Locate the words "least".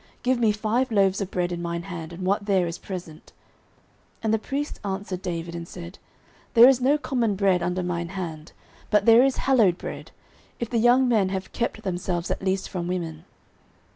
12.41-12.67